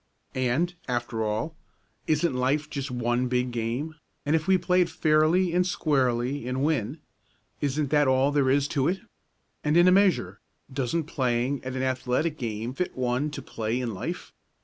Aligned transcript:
And, 0.33 0.73
after 0.87 1.23
all, 1.23 1.55
isn't 2.07 2.33
life 2.33 2.67
just 2.71 2.89
one 2.89 3.27
big 3.27 3.51
game; 3.51 3.93
and 4.25 4.35
if 4.35 4.47
we 4.47 4.57
play 4.57 4.81
it 4.81 4.89
fairly 4.89 5.53
and 5.53 5.63
squarely 5.63 6.47
and 6.47 6.63
win 6.63 6.99
isn't 7.59 7.91
that 7.91 8.07
all 8.07 8.31
there 8.31 8.49
is 8.49 8.67
to 8.69 8.87
it? 8.87 9.01
And, 9.63 9.77
in 9.77 9.87
a 9.87 9.91
measure, 9.91 10.39
doesn't 10.73 11.03
playing 11.03 11.63
at 11.63 11.75
an 11.75 11.83
athletic 11.83 12.39
game 12.39 12.73
fit 12.73 12.97
one 12.97 13.29
to 13.29 13.43
play 13.43 13.79
in 13.79 13.93
life? 13.93 14.33